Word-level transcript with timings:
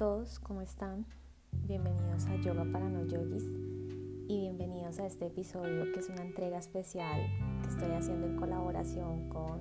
todos, 0.00 0.38
¿cómo 0.40 0.62
están? 0.62 1.04
Bienvenidos 1.52 2.24
a 2.24 2.36
Yoga 2.36 2.64
para 2.72 2.88
No 2.88 3.04
Yogis 3.04 3.44
y 4.28 4.40
bienvenidos 4.40 4.98
a 4.98 5.04
este 5.04 5.26
episodio 5.26 5.92
que 5.92 6.00
es 6.00 6.08
una 6.08 6.22
entrega 6.22 6.56
especial 6.56 7.20
que 7.60 7.68
estoy 7.68 7.90
haciendo 7.90 8.26
en 8.26 8.36
colaboración 8.36 9.28
con 9.28 9.60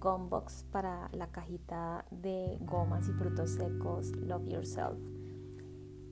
Gumbox 0.00 0.64
para 0.72 1.08
la 1.12 1.28
cajita 1.28 2.06
de 2.10 2.58
gomas 2.62 3.08
y 3.08 3.12
frutos 3.12 3.50
secos 3.50 4.10
Love 4.16 4.48
Yourself. 4.48 4.98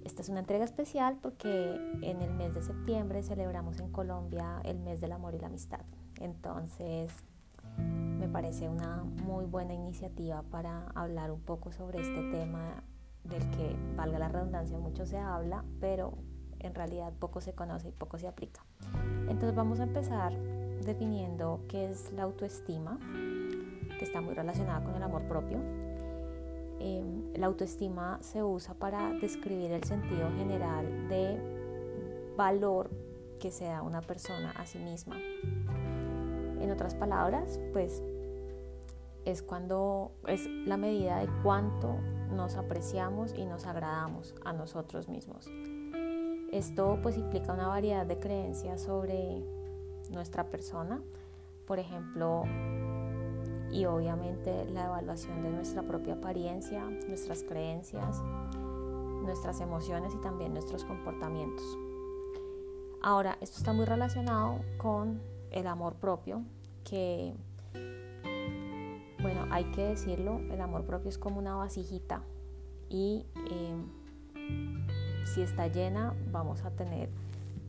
Esta 0.05 0.23
es 0.23 0.29
una 0.29 0.39
entrega 0.39 0.65
especial 0.65 1.19
porque 1.21 1.75
en 2.03 2.23
el 2.23 2.35
mes 2.35 2.55
de 2.55 2.63
septiembre 2.63 3.25
celebramos 3.25 3.81
en 3.81 3.91
Colombia 3.91 4.61
el 4.63 4.79
mes 4.79 5.01
del 5.01 5.11
amor 5.11 5.35
y 5.35 5.41
la 5.41 5.49
amistad. 5.49 5.81
Entonces 6.21 7.13
me 7.77 8.29
parece 8.29 8.69
una 8.69 9.03
muy 9.03 9.45
buena 9.45 9.75
iniciativa 9.75 10.45
para 10.53 10.87
hablar 10.95 11.33
un 11.33 11.41
poco 11.41 11.73
sobre 11.73 12.01
este 12.01 12.31
tema 12.31 12.85
del 13.29 13.51
que, 13.51 13.77
valga 13.97 14.19
la 14.19 14.29
redundancia, 14.29 14.79
mucho 14.79 15.07
se 15.07 15.19
habla, 15.19 15.65
pero 15.81 16.15
en 16.61 16.75
realidad 16.75 17.13
poco 17.19 17.41
se 17.41 17.53
conoce 17.53 17.89
y 17.89 17.93
poco 17.93 18.19
se 18.19 18.29
aplica. 18.29 18.65
Entonces 19.29 19.55
vamos 19.55 19.81
a 19.81 19.85
empezar 19.85 20.33
definiendo 20.85 21.61
qué 21.69 21.91
es 21.91 22.13
la 22.13 22.25
autoestima, 22.25 22.99
que 23.99 24.05
está 24.05 24.21
muy 24.21 24.35
relacionada 24.35 24.85
con 24.85 24.95
el 24.95 25.03
amor 25.03 25.23
propio. 25.23 25.59
Em, 26.79 27.33
la 27.35 27.47
autoestima 27.47 28.19
se 28.21 28.43
usa 28.43 28.75
para 28.75 29.13
describir 29.15 29.73
el 29.73 29.85
sentido 29.85 30.31
general 30.37 31.09
de 31.09 32.35
valor 32.37 32.91
que 33.41 33.51
se 33.51 33.65
da 33.65 33.83
una 33.83 34.03
persona 34.03 34.51
a 34.53 34.67
sí 34.67 34.79
misma. 34.79 35.17
En 36.61 36.71
otras 36.71 36.95
palabras, 36.95 37.59
pues 37.73 38.03
es 39.25 39.43
cuando 39.43 40.13
es 40.29 40.47
la 40.47 40.77
medida 40.77 41.19
de 41.19 41.29
cuánto 41.43 41.97
nos 42.31 42.57
apreciamos 42.57 43.35
y 43.37 43.45
nos 43.45 43.67
agradamos 43.67 44.35
a 44.45 44.53
nosotros 44.53 45.09
mismos. 45.09 45.49
Esto 46.53 46.99
pues 47.03 47.19
implica 47.19 47.53
una 47.53 47.69
variedad 47.69 48.07
de 48.07 48.19
creencias 48.19 48.83
sobre 48.83 49.43
nuestra 50.11 50.45
persona, 50.45 51.03
por 51.67 51.79
ejemplo, 51.79 52.45
y 53.73 53.85
obviamente 53.85 54.65
la 54.67 54.87
evaluación 54.87 55.43
de 55.43 55.51
nuestra 55.51 55.83
propia 55.83 56.15
apariencia, 56.15 56.85
nuestras 57.09 57.43
creencias, 57.43 58.23
nuestras 59.23 59.61
emociones 59.61 60.15
y 60.15 60.19
también 60.19 60.53
nuestros 60.53 60.85
comportamientos. 60.85 61.79
Ahora, 63.03 63.37
esto 63.41 63.59
está 63.59 63.73
muy 63.73 63.85
relacionado 63.85 64.61
con 64.79 65.21
el 65.51 65.67
amor 65.67 65.95
propio, 65.95 66.43
que 66.85 67.35
bueno, 69.21 69.47
hay 69.51 69.65
que 69.73 69.83
decirlo, 69.83 70.41
el 70.51 70.61
amor 70.61 70.85
propio 70.85 71.09
es 71.09 71.19
como 71.19 71.39
una 71.39 71.55
vasijita 71.55 72.23
y 72.89 73.27
em, 73.51 73.87
si 75.25 75.43
está 75.43 75.69
llena 75.69 76.15
vamos 76.31 76.65
a 76.65 76.71
tener 76.71 77.11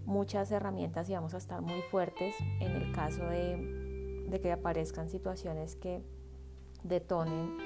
muchas 0.05 0.51
herramientas 0.51 1.09
y 1.09 1.13
vamos 1.13 1.33
a 1.33 1.37
estar 1.37 1.61
muy 1.61 1.81
fuertes 1.83 2.35
en 2.59 2.71
el 2.71 2.91
caso 2.91 3.25
de, 3.25 4.25
de 4.29 4.41
que 4.41 4.51
aparezcan 4.51 5.09
situaciones 5.09 5.75
que 5.75 6.01
detonen 6.83 7.57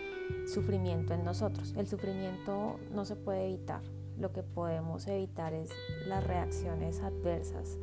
sufrimiento 0.48 1.14
en 1.14 1.24
nosotros. 1.24 1.74
El 1.78 1.88
sufrimiento 1.88 2.80
no 2.94 3.06
se 3.06 3.16
puede 3.16 3.46
evitar, 3.46 3.82
lo 4.18 4.32
que 4.32 4.44
podemos 4.44 5.08
evitar 5.08 5.54
es 5.54 5.70
las 6.08 6.24
reacciones 6.26 7.02
adversas 7.02 7.78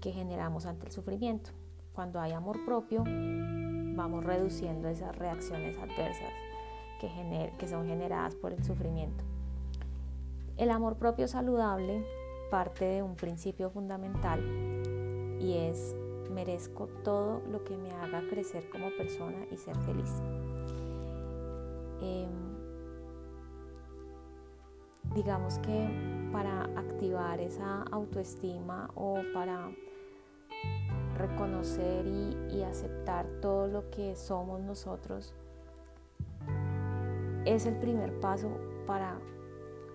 que 0.00 0.12
generamos 0.12 0.66
ante 0.66 0.86
el 0.86 0.92
sufrimiento. 0.92 1.50
Cuando 1.92 2.20
hay 2.20 2.32
amor 2.32 2.64
propio, 2.64 3.04
vamos 3.96 4.24
reduciendo 4.24 4.88
esas 4.88 5.16
reacciones 5.16 5.76
adversas 5.78 6.32
que, 7.00 7.52
que 7.58 7.68
son 7.68 7.86
generadas 7.86 8.34
por 8.34 8.52
el 8.52 8.62
sufrimiento. 8.62 9.24
El 10.56 10.70
amor 10.70 10.96
propio 10.96 11.26
saludable 11.28 12.04
parte 12.50 12.84
de 12.84 13.02
un 13.02 13.16
principio 13.16 13.70
fundamental 13.70 14.40
y 15.40 15.56
es 15.56 15.96
merezco 16.30 16.86
todo 17.04 17.42
lo 17.50 17.64
que 17.64 17.76
me 17.76 17.90
haga 17.92 18.22
crecer 18.28 18.68
como 18.70 18.90
persona 18.96 19.38
y 19.50 19.56
ser 19.56 19.76
feliz. 19.78 20.10
Em, 22.00 22.28
digamos 25.14 25.58
que 25.58 25.88
para 26.32 26.64
activar 26.78 27.40
esa 27.40 27.82
autoestima 27.90 28.90
o 28.94 29.20
para 29.32 29.70
reconocer 31.16 32.06
y, 32.06 32.62
aceptar 32.62 33.26
todo 33.40 33.68
lo 33.68 33.90
que 33.90 34.16
somos 34.16 34.60
nosotros 34.60 35.32
es 37.44 37.64
el 37.64 37.76
primer 37.76 38.18
paso 38.18 38.50
para 38.86 39.18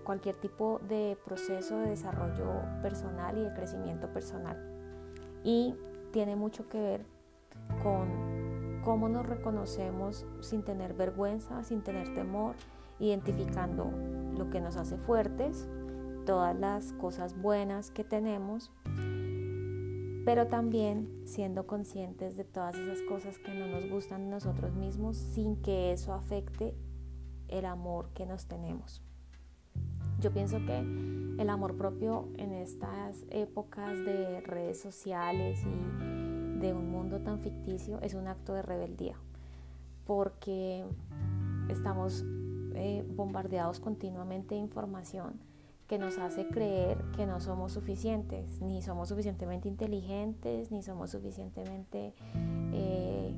cualquier 0.04 0.36
tipo 0.36 0.80
de 0.88 1.18
proceso 1.26 1.78
de 1.78 1.90
desarrollo 1.90 2.62
personal 2.80 3.36
y 3.36 3.42
de 3.42 3.52
crecimiento 3.52 4.08
personal. 4.08 4.56
Y 5.44 5.74
tiene 6.12 6.34
mucho 6.34 6.68
que 6.70 6.80
ver 6.80 7.06
con 7.82 8.80
cómo 8.82 9.08
nos 9.08 9.26
reconocemos 9.26 10.26
sin 10.40 10.62
tener 10.62 10.94
vergüenza, 10.94 11.62
sin 11.62 11.82
tener 11.82 12.14
temor, 12.14 12.54
identificando 12.98 13.90
lo 14.36 14.50
que 14.50 14.60
nos 14.60 14.76
hace 14.76 14.96
fuertes, 14.96 15.68
todas 16.24 16.58
las 16.58 16.92
cosas 16.94 17.40
buenas 17.40 17.90
que 17.90 18.04
tenemos 18.04 18.70
pero 20.24 20.46
también 20.46 21.22
siendo 21.24 21.66
conscientes 21.66 22.36
de 22.36 22.44
todas 22.44 22.76
esas 22.76 23.02
cosas 23.02 23.38
que 23.38 23.52
no 23.54 23.66
nos 23.66 23.88
gustan 23.90 24.30
nosotros 24.30 24.74
mismos 24.74 25.16
sin 25.16 25.56
que 25.56 25.92
eso 25.92 26.12
afecte 26.12 26.74
el 27.48 27.64
amor 27.64 28.10
que 28.14 28.26
nos 28.26 28.46
tenemos. 28.46 29.02
Yo 30.20 30.32
pienso 30.32 30.58
que 30.64 30.78
el 30.78 31.50
amor 31.50 31.76
propio 31.76 32.28
en 32.36 32.52
estas 32.52 33.24
épocas 33.30 33.98
de 34.04 34.40
redes 34.42 34.80
sociales 34.80 35.60
y 35.64 36.58
de 36.60 36.72
un 36.72 36.90
mundo 36.92 37.20
tan 37.20 37.40
ficticio 37.40 38.00
es 38.02 38.14
un 38.14 38.28
acto 38.28 38.54
de 38.54 38.62
rebeldía, 38.62 39.16
porque 40.06 40.84
estamos 41.68 42.24
eh, 42.74 43.04
bombardeados 43.08 43.80
continuamente 43.80 44.54
de 44.54 44.60
información 44.60 45.51
que 45.92 45.98
nos 45.98 46.16
hace 46.16 46.46
creer 46.46 46.96
que 47.14 47.26
no 47.26 47.38
somos 47.38 47.72
suficientes, 47.72 48.62
ni 48.62 48.80
somos 48.80 49.10
suficientemente 49.10 49.68
inteligentes, 49.68 50.72
ni 50.72 50.82
somos 50.82 51.10
suficientemente 51.10 52.14
eh, 52.72 53.34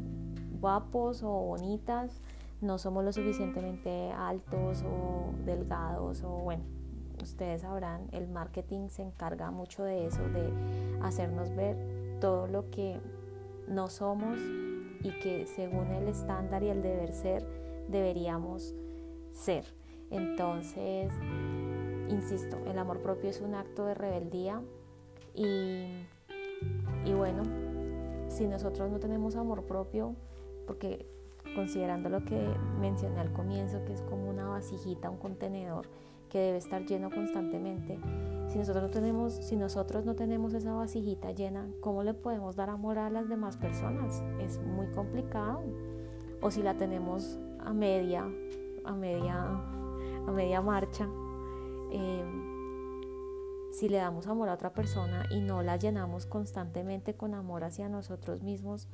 guapos 0.61 1.25
o 1.25 1.31
bonitas, 1.31 2.21
no 2.61 2.79
somos 2.79 3.05
lo 3.05 3.13
suficientemente 3.13 4.13
altos 4.13 4.85
o 4.85 5.33
delgados 5.45 6.23
o 6.23 6.29
bueno, 6.29 6.63
ustedes 7.21 7.63
sabrán, 7.63 8.07
el 8.13 8.29
marketing 8.29 8.89
se 8.89 9.03
encarga 9.03 9.51
mucho 9.51 9.83
de 9.83 10.07
eso, 10.07 10.23
de 10.23 10.49
hacernos 11.03 11.53
ver 11.57 11.77
todo 12.21 12.47
lo 12.47 12.71
que 12.71 13.01
no 13.67 13.89
somos 13.89 14.39
y 15.03 15.11
que 15.21 15.49
según 15.49 15.89
el 15.89 16.07
estándar 16.07 16.63
y 16.63 16.69
el 16.69 16.83
deber 16.83 17.11
ser 17.11 17.45
deberíamos 17.89 18.77
ser. 19.33 19.65
Entonces, 20.13 21.13
insisto, 22.09 22.59
el 22.67 22.79
amor 22.79 23.01
propio 23.01 23.31
es 23.31 23.41
un 23.41 23.55
acto 23.55 23.85
de 23.87 23.95
rebeldía 23.95 24.61
y, 25.35 25.87
bueno, 27.15 27.43
si 28.29 28.47
nosotros 28.47 28.91
no 28.91 28.99
tenemos 28.99 29.37
amor 29.37 29.65
propio, 29.65 30.15
porque 30.67 31.07
considerando 31.55 32.09
lo 32.09 32.25
que 32.25 32.49
mencioné 32.81 33.21
al 33.21 33.33
comienzo, 33.33 33.85
que 33.85 33.93
es 33.93 34.03
como 34.03 34.29
una 34.29 34.49
vasijita, 34.49 35.11
un 35.11 35.19
contenedor 35.19 35.89
que 36.29 36.39
debe 36.39 36.59
estar 36.59 36.85
lleno 36.85 37.11
constantemente, 37.11 37.99
si 38.49 38.59
nosotros 38.59 38.85
no 38.85 38.91
tenemos, 38.91 39.35
si 39.35 39.57
nosotros 39.57 40.05
no 40.05 40.15
tenemos 40.15 40.55
esa 40.55 40.73
vasijita 40.73 41.33
llena, 41.33 41.69
¿cómo 41.81 42.03
le 42.03 42.15
podemos 42.15 42.57
dar 42.57 42.71
amor 42.71 42.99
a 42.99 43.11
las 43.11 43.29
demás 43.29 43.57
personas? 43.57 44.23
Es 44.41 44.59
muy 44.61 44.87
complicado. 44.89 45.63
O 46.41 46.51
si 46.51 46.63
la 46.63 46.77
tenemos 46.77 47.39
a 47.59 47.73
media, 47.73 48.29
a 48.85 48.93
media, 48.93 49.45
a 50.27 50.33
media 50.33 50.61
marcha, 50.61 51.09
Em, 51.95 53.71
si 53.73 53.89
le 53.89 53.99
damos 53.99 54.27
amor 54.27 54.49
a 54.49 54.55
otra 54.55 54.73
persona 54.73 55.27
y 55.31 55.41
no 55.41 55.63
la 55.63 55.77
llenamos 55.77 56.27
constantemente 56.27 57.15
con 57.15 57.35
amor 57.35 57.63
hacia 57.63 57.89
nosotros 57.89 58.43
mismos, 58.43 58.89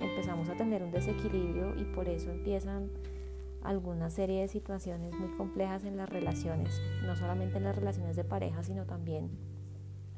empezamos 0.00 0.50
a 0.50 0.56
tener 0.56 0.82
un 0.82 0.90
desequilibrio 0.90 1.74
y 1.78 1.84
por 1.84 2.10
eso 2.10 2.30
empiezan 2.30 2.90
alguna 3.62 4.10
serie 4.10 4.42
de 4.42 4.48
situaciones 4.48 5.14
muy 5.14 5.30
complejas 5.36 5.84
en 5.84 5.96
las 5.96 6.10
relaciones, 6.10 6.78
no 7.06 7.16
solamente 7.16 7.56
en 7.56 7.64
las 7.64 7.76
relaciones 7.76 8.16
de 8.16 8.24
pareja, 8.24 8.62
sino 8.62 8.84
también 8.84 9.30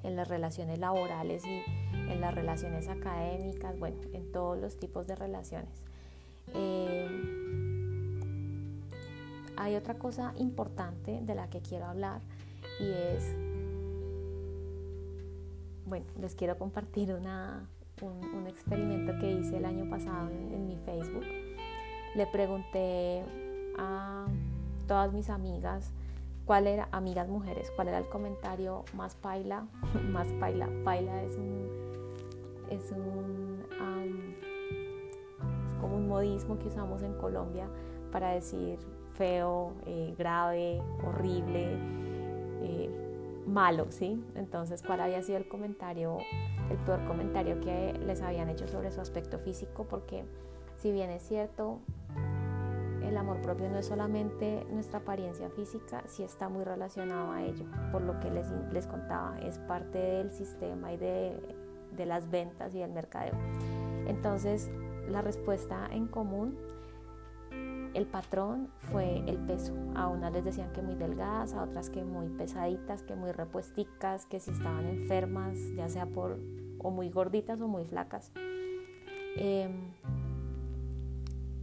en 0.03 0.17
las 0.17 0.27
relaciones 0.27 0.81
laborales 0.81 1.45
y 1.47 1.63
en 2.11 2.21
las 2.21 2.35
relaciones 2.35 2.89
académicas, 2.89 3.79
bueno, 3.79 3.97
en 4.13 4.33
todos 4.33 4.59
los 4.59 4.77
tipos 4.77 5.07
de 5.07 5.15
relaciones. 5.15 5.85
Em, 6.53 7.34
hay 9.57 9.77
otra 9.77 9.95
cosa 9.95 10.33
importante 10.37 11.21
de 11.23 11.35
la 11.35 11.49
que 11.49 11.61
quiero 11.61 11.87
hablar 11.87 12.21
y 12.81 12.91
es, 12.91 13.35
bueno, 15.87 16.07
les 16.21 16.35
quiero 16.35 16.59
compartir 16.59 17.13
una, 17.13 17.69
un, 18.03 18.47
experimento 18.47 19.19
que 19.19 19.33
hice 19.33 19.57
el 19.59 19.65
año 19.65 19.89
pasado 19.89 20.31
en, 20.31 20.67
mi 20.67 20.77
Facebook. 20.77 21.25
Le 22.15 22.27
pregunté 22.27 23.25
a 23.79 24.27
todas 24.87 25.13
mis 25.13 25.31
amigas 25.31 25.93
¿Cuál 26.45 26.67
era, 26.67 26.89
amigas 26.93 27.27
mujeres, 27.27 27.73
cuál 27.75 27.89
era 27.89 27.97
el 27.97 28.07
comentario 28.07 28.85
más 28.93 29.15
paila? 29.15 29.67
más 30.13 30.29
paila. 30.39 30.69
Paila 30.85 31.23
es 31.23 31.37
un, 31.37 31.71
es 32.69 32.93
un, 32.93 33.65
es 35.67 35.75
como 35.81 35.97
un 35.97 36.07
modismo 36.07 36.59
que 36.59 36.69
usamos 36.69 37.03
en 37.03 37.15
Colombia 37.15 37.67
para 38.13 38.33
decir 38.33 38.79
feo, 39.15 39.73
eh, 39.87 40.15
grave, 40.19 40.83
horrible, 41.05 41.79
eh, 42.63 42.91
malo, 43.47 43.87
¿sí? 43.91 44.23
Entonces, 44.35 44.83
¿cuál 44.83 45.01
había 45.01 45.23
sido 45.23 45.39
el 45.39 45.49
comentario, 45.49 46.19
el 46.71 46.77
peor 46.79 47.05
comentario 47.07 47.61
que 47.61 47.93
les 48.07 48.23
habían 48.23 48.49
hecho 48.49 48.67
sobre 48.69 48.91
su 48.91 49.01
aspecto 49.01 49.39
físico? 49.39 49.87
Porque 49.89 50.25
si 50.77 50.93
bien 50.93 51.11
es 51.11 51.23
cierto, 51.23 51.81
el 53.03 53.17
amor 53.17 53.41
propio 53.43 53.69
no 53.69 53.79
es 53.79 53.87
solamente 53.87 54.67
nuestra 54.71 55.01
apariencia 55.01 55.51
física, 55.51 56.03
sí 56.07 56.23
está 56.23 56.49
muy 56.49 56.65
relacionado 56.65 57.33
a 57.33 57.43
ello, 57.43 57.67
por 57.93 58.03
lo 58.03 58.19
que 58.19 58.31
les, 58.31 58.51
les 58.73 58.87
contaba, 58.87 59.39
es 59.41 59.59
parte 59.59 59.99
del 59.99 60.33
sistema 60.33 60.93
y 60.93 60.97
de, 60.97 61.39
de 61.97 62.07
las 62.07 62.31
ventas 62.31 62.75
y 62.75 62.81
del 62.81 62.93
mercadeo. 62.93 63.35
Entonces, 64.07 64.71
la 65.09 65.23
respuesta 65.23 65.87
en 65.93 66.07
común, 66.07 66.57
el 67.95 68.07
patrón 68.07 68.69
fue 68.91 69.19
el 69.27 69.39
peso. 69.39 69.73
A 69.95 70.09
unas 70.09 70.33
les 70.33 70.45
decían 70.45 70.73
que 70.73 70.83
muy 70.83 70.97
delgadas, 70.97 71.55
a 71.55 71.63
otras 71.63 71.91
que 71.91 72.05
muy 72.05 72.29
pesaditas, 72.29 73.03
que 73.03 73.15
muy 73.15 73.33
repuesticas, 73.33 74.27
que 74.27 74.41
si 74.41 74.51
estaban 74.51 74.87
enfermas, 74.87 75.57
ya 75.77 75.89
sea 75.89 76.07
por 76.07 76.39
o 76.79 76.91
muy 76.91 77.09
gorditas 77.09 77.61
o 77.61 77.69
muy 77.69 77.85
flacas. 77.85 78.33
Em, 79.37 79.93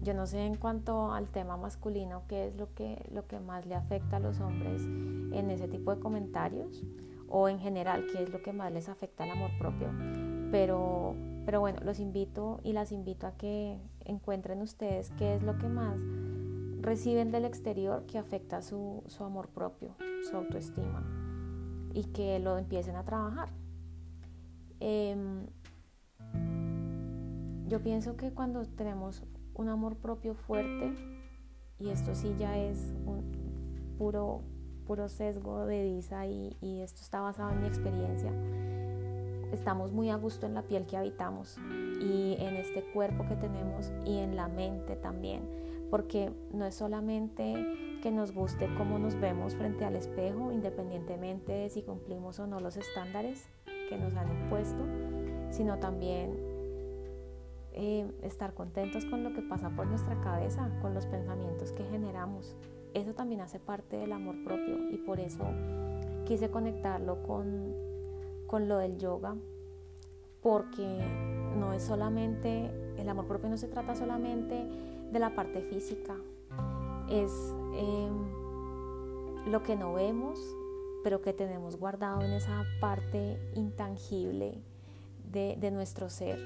yo 0.01 0.13
no 0.13 0.25
sé 0.25 0.45
en 0.45 0.56
cuanto 0.56 1.13
al 1.13 1.30
tema 1.30 1.57
masculino 1.57 2.24
qué 2.28 2.48
es 2.48 2.56
lo 2.56 2.74
que, 2.74 3.06
lo 3.12 3.27
que 3.27 3.39
más 3.39 3.66
le 3.66 3.75
afecta 3.75 4.18
a 4.18 4.19
los 4.19 4.39
hombres 4.39 4.81
en 4.84 5.51
ese 5.51 5.68
tipo 5.68 5.94
de 5.94 6.01
comentarios 6.01 6.84
o 7.30 7.48
en 7.50 7.60
general 7.60 8.06
qué 8.12 8.24
es 8.24 8.30
lo 8.31 8.42
que 8.42 8.51
más 8.51 8.72
les 8.72 8.89
afecta 8.89 9.25
al 9.25 9.31
amor 9.31 9.51
propio. 9.60 9.89
Pero, 10.51 11.16
pero 11.45 11.60
bueno, 11.60 11.80
los 11.84 12.00
invito 12.00 12.60
y 12.63 12.74
las 12.74 12.92
invito 12.92 13.27
a 13.27 13.34
que 13.38 13.80
encuentren 14.06 14.62
ustedes 14.62 15.12
qué 15.18 15.36
es 15.36 15.44
lo 15.44 15.57
que 15.57 15.68
más 15.68 15.98
reciben 16.81 17.31
del 17.31 17.45
exterior 17.45 18.06
que 18.06 18.18
afecta 18.18 18.62
su, 18.62 19.03
su 19.07 19.24
amor 19.24 19.50
propio, 19.50 19.95
su 20.30 20.36
autoestima 20.36 21.03
y 21.94 22.06
que 22.06 22.39
lo 22.39 22.57
empiecen 22.57 22.95
a 22.95 23.03
trabajar. 23.03 23.50
Em, 24.80 25.45
yo 27.68 27.81
pienso 27.81 28.18
que 28.18 28.33
cuando 28.33 28.65
tenemos 28.65 29.24
un 29.53 29.69
amor 29.69 29.98
propio 29.98 30.33
fuerte, 30.33 30.94
y 31.80 31.89
esto 31.89 32.15
sí 32.15 32.36
ya 32.38 32.57
es 32.57 32.94
un 33.06 33.95
puro, 33.98 34.42
puro 34.86 35.07
sesgo 35.09 35.65
de 35.65 35.83
Disa 35.83 36.25
y, 36.25 36.57
y 36.62 36.81
esto 36.81 37.01
está 37.01 37.21
basado 37.21 37.51
en 37.51 37.62
mi 37.62 37.68
experiencia, 37.68 38.31
estamos 39.51 39.92
muy 39.92 40.09
a 40.09 40.15
gusto 40.15 40.45
en 40.45 40.53
la 40.53 40.63
piel 40.63 40.86
que 40.86 40.98
habitamos 40.98 41.57
y 42.01 42.36
en 42.39 42.56
este 42.56 42.83
cuerpo 42.94 43.25
que 43.27 43.36
tenemos 43.36 43.92
y 44.06 44.18
en 44.18 44.36
la 44.36 44.48
mente 44.48 44.95
también, 44.95 45.42
porque 45.89 46.31
no 46.51 46.65
es 46.65 46.75
solamente 46.75 48.00
que 48.01 48.12
nos 48.12 48.33
guste 48.33 48.68
cómo 48.77 48.98
nos 48.98 49.19
vemos 49.19 49.56
frente 49.56 49.86
al 49.86 49.95
espejo, 49.95 50.51
independientemente 50.51 51.51
de 51.51 51.69
si 51.69 51.83
cumplimos 51.83 52.39
o 52.39 52.48
no 52.48 52.59
los 52.59 52.77
estándares 52.77 53.48
que 53.89 53.98
nos 53.98 54.15
han 54.15 54.30
impuesto, 54.30 54.83
sino 55.51 55.77
también 55.80 56.38
eh, 57.74 58.09
estar 58.24 58.53
contentos 58.53 59.06
con 59.06 59.24
lo 59.24 59.33
que 59.33 59.42
pasa 59.42 59.69
por 59.69 59.88
nuestra 59.88 60.19
cabeza, 60.21 60.69
con 60.81 60.94
los 60.94 61.06
pensamientos 61.06 61.71
que 61.71 61.83
generamos. 61.86 62.56
Eso 62.94 63.13
también 63.13 63.42
hace 63.42 63.59
parte 63.59 63.98
del 63.98 64.12
amor 64.12 64.44
propio 64.44 64.89
y 64.92 64.98
por 64.98 65.19
eso 65.19 65.45
quise 66.25 66.50
conectarlo 66.50 67.24
con, 67.24 67.91
con 68.51 68.68
lo 68.68 68.77
del 68.80 68.98
yoga, 68.98 69.33
porque 70.42 70.86
no 71.57 71.71
es 71.71 71.83
solamente, 71.83 72.69
el 72.98 73.07
amor 73.07 73.25
propio 73.25 73.50
no 73.50 73.56
se 73.56 73.69
trata 73.69 73.95
solamente 73.95 74.68
de 75.09 75.19
la 75.19 75.33
parte 75.33 75.62
física, 75.62 76.18
es 77.09 77.31
em, 77.75 79.50
lo 79.50 79.63
que 79.63 79.77
no 79.77 79.94
vemos, 79.94 80.38
pero 81.01 81.21
que 81.21 81.31
tenemos 81.31 81.77
guardado 81.77 82.24
en 82.24 82.33
esa 82.33 82.65
parte 82.81 83.39
intangible 83.56 84.62
de, 85.31 85.71
nuestro 85.71 86.09
ser 86.09 86.38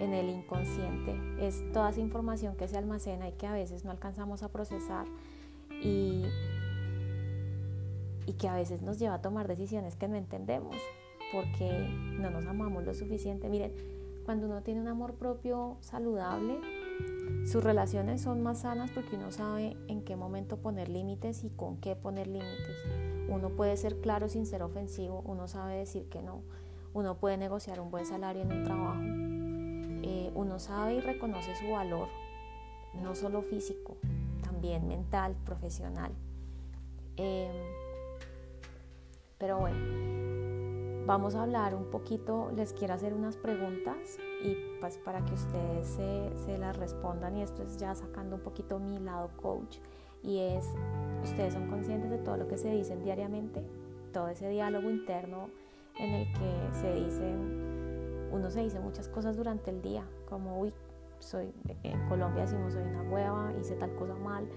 en 0.00 0.12
el 0.12 0.30
inconsciente. 0.30 1.14
Es 1.38 1.62
toda 1.72 1.90
esa 1.90 2.00
información 2.00 2.56
que 2.56 2.66
se 2.66 2.76
almacena 2.76 3.28
y 3.28 3.32
que 3.34 3.46
a 3.46 3.52
veces 3.52 3.84
no 3.84 3.92
alcanzamos 3.92 4.42
a 4.42 4.48
procesar 4.48 5.06
y 5.80 6.24
que 8.36 8.48
a 8.48 8.54
veces 8.54 8.82
nos 8.82 8.98
lleva 8.98 9.14
a 9.14 9.22
tomar 9.22 9.46
decisiones 9.46 9.94
que 9.94 10.08
no 10.08 10.16
entendemos 10.16 10.74
porque 11.32 11.70
no 12.18 12.30
nos 12.30 12.46
amamos 12.46 12.84
lo 12.84 12.94
suficiente. 12.94 13.48
Miren, 13.48 13.72
cuando 14.24 14.46
uno 14.46 14.62
tiene 14.62 14.80
un 14.80 14.88
amor 14.88 15.14
propio 15.14 15.76
saludable, 15.80 16.58
sus 17.46 17.64
relaciones 17.64 18.20
son 18.20 18.42
más 18.42 18.60
sanas 18.60 18.90
porque 18.90 19.16
uno 19.16 19.32
sabe 19.32 19.76
en 19.88 20.02
qué 20.02 20.16
momento 20.16 20.58
poner 20.58 20.88
límites 20.88 21.42
y 21.44 21.50
con 21.50 21.78
qué 21.78 21.96
poner 21.96 22.26
límites. 22.26 22.76
Uno 23.28 23.50
puede 23.50 23.76
ser 23.76 24.00
claro 24.00 24.28
sin 24.28 24.46
ser 24.46 24.62
ofensivo, 24.62 25.22
uno 25.24 25.48
sabe 25.48 25.76
decir 25.76 26.08
que 26.08 26.22
no, 26.22 26.42
uno 26.92 27.16
puede 27.16 27.36
negociar 27.36 27.80
un 27.80 27.90
buen 27.90 28.06
salario 28.06 28.42
en 28.42 28.52
un 28.52 28.64
trabajo, 28.64 29.00
eh, 30.02 30.30
uno 30.34 30.58
sabe 30.58 30.94
y 30.94 31.00
reconoce 31.00 31.54
su 31.56 31.70
valor, 31.70 32.08
no 33.00 33.14
solo 33.14 33.42
físico, 33.42 33.96
también 34.42 34.88
mental, 34.88 35.36
profesional. 35.44 36.12
Em, 37.16 37.50
pero 39.38 39.58
bueno, 39.58 40.29
vamos 41.06 41.34
a 41.34 41.42
hablar 41.42 41.74
un 41.74 41.86
poquito, 41.86 42.50
les 42.54 42.72
quiero 42.72 42.94
hacer 42.94 43.14
unas 43.14 43.36
preguntas 43.36 44.18
y 44.44 44.56
pues 44.80 44.98
para 44.98 45.24
que 45.24 45.34
ustedes 45.34 45.88
se, 45.88 46.30
se 46.36 46.58
las 46.58 46.76
respondan 46.76 47.36
y 47.36 47.42
esto 47.42 47.62
es 47.62 47.76
ya 47.76 47.94
sacando 47.94 48.36
un 48.36 48.42
poquito 48.42 48.78
mi 48.78 48.98
lado 48.98 49.30
coach 49.40 49.78
y 50.22 50.38
es, 50.38 50.66
ustedes 51.22 51.54
son 51.54 51.68
conscientes 51.68 52.10
de 52.10 52.18
todo 52.18 52.36
lo 52.36 52.46
que 52.48 52.58
se 52.58 52.70
dicen 52.70 53.02
diariamente, 53.02 53.62
todo 54.12 54.28
ese 54.28 54.48
diálogo 54.48 54.90
interno 54.90 55.48
en 55.98 56.14
el 56.14 56.32
que 56.32 56.78
se 56.78 56.94
dicen 56.94 58.28
uno 58.32 58.50
se 58.50 58.62
dice 58.62 58.78
muchas 58.78 59.08
cosas 59.08 59.36
durante 59.36 59.70
el 59.70 59.82
día, 59.82 60.04
como, 60.28 60.60
uy, 60.60 60.72
soy, 61.18 61.52
en 61.82 62.08
Colombia 62.08 62.42
decimos 62.42 62.72
soy 62.72 62.82
una 62.82 63.02
hueva, 63.02 63.52
hice 63.60 63.74
tal 63.74 63.94
cosa 63.96 64.14
mal, 64.14 64.48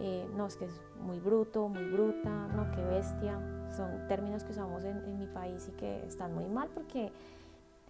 eh, 0.00 0.28
no, 0.34 0.46
es 0.46 0.56
que 0.56 0.64
es 0.64 0.80
muy 1.00 1.20
bruto, 1.20 1.68
muy 1.68 1.84
bruta, 1.84 2.48
no, 2.48 2.70
qué 2.72 2.82
bestia. 2.82 3.38
Son 3.76 4.06
términos 4.08 4.44
que 4.44 4.52
usamos 4.52 4.84
en, 4.84 4.96
en 5.04 5.18
mi 5.18 5.26
país 5.26 5.68
y 5.68 5.72
que 5.72 6.04
están 6.06 6.34
muy 6.34 6.48
mal 6.48 6.68
porque 6.74 7.12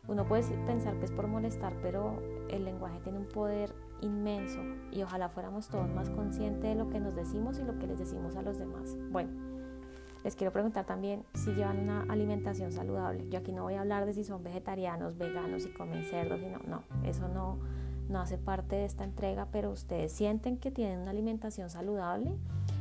uno 0.09 0.27
puede 0.27 0.43
pensar 0.67 0.99
que 0.99 1.05
es 1.05 1.13
por 1.13 1.27
molestar, 1.27 1.75
pero 1.83 2.21
el 2.49 2.65
lenguaje 2.65 3.01
tiene 3.01 3.19
un 3.19 3.29
poder 3.29 3.73
inmenso 4.01 4.61
y 4.91 5.03
ojalá 5.03 5.29
fuéramos 5.29 5.69
todos 5.69 5.89
más 5.89 6.11
conscientes 6.11 6.63
de 6.63 6.75
lo 6.75 6.91
que 6.91 7.01
nos 7.01 7.15
decimos 7.15 7.59
y 7.59 7.65
lo 7.65 7.79
que 7.79 7.87
les 7.87 7.99
decimos 7.99 8.37
a 8.37 8.43
los 8.43 8.59
demás. 8.59 8.97
Bueno, 9.11 9.31
les 10.25 10.37
quiero 10.37 10.53
preguntar 10.53 10.85
también 10.85 11.25
si 11.35 11.53
llevan 11.53 11.79
una 11.79 12.03
alimentación 12.09 12.73
saludable. 12.73 13.29
Yo 13.31 13.39
aquí 13.39 13.53
no 13.53 13.63
voy 13.63 13.75
a 13.75 13.81
hablar 13.81 14.05
de 14.05 14.13
si 14.13 14.25
son 14.25 14.43
vegetarianos, 14.43 15.17
veganos, 15.17 15.65
y 15.67 15.73
comen 15.73 16.05
cerdos, 16.05 16.41
no, 16.41 16.59
no, 16.67 16.83
eso 17.05 17.29
no, 17.29 17.59
no 18.11 18.21
hace 18.21 18.39
parte 18.39 18.77
de 18.77 18.85
esta 18.85 19.05
entrega, 19.05 19.47
pero 19.51 19.71
ustedes 19.71 20.13
sienten 20.13 20.59
que 20.59 20.71
tienen 20.71 21.01
una 21.01 21.11
alimentación 21.11 21.71
saludable 21.71 22.37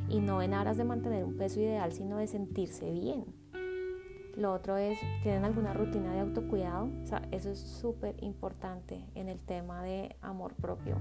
y 0.09 0.19
no 0.19 0.41
en 0.41 0.53
aras 0.53 0.77
de 0.77 0.83
mantener 0.83 1.23
un 1.23 1.37
peso 1.37 1.59
ideal, 1.59 1.91
sino 1.93 2.17
de 2.17 2.27
sentirse 2.27 2.89
bien. 2.91 3.25
Lo 4.35 4.53
otro 4.53 4.77
es, 4.77 4.97
¿tienen 5.21 5.43
alguna 5.43 5.73
rutina 5.73 6.13
de 6.13 6.21
autocuidado? 6.21 6.89
O 7.03 7.07
sea, 7.07 7.21
eso 7.31 7.49
es 7.49 7.59
súper 7.59 8.15
importante 8.23 9.05
en 9.15 9.27
el 9.29 9.39
tema 9.39 9.83
de 9.83 10.15
amor 10.21 10.53
propio. 10.53 10.97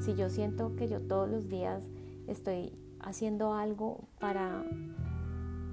Si 0.00 0.14
yo 0.14 0.30
siento 0.30 0.76
que 0.76 0.88
yo 0.88 1.00
todos 1.00 1.28
los 1.28 1.48
días 1.48 1.88
estoy 2.26 2.72
haciendo 3.00 3.54
algo 3.54 4.04
para 4.20 4.64